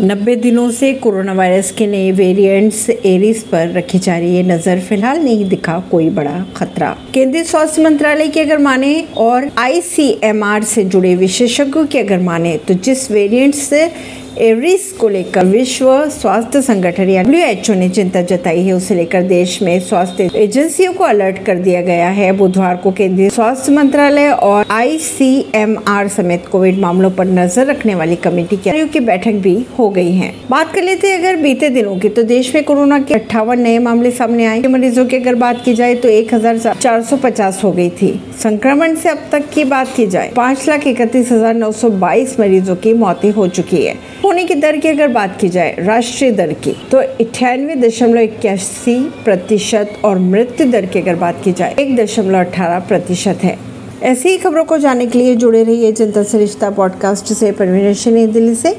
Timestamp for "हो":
29.78-29.88, 37.64-37.72, 43.30-43.46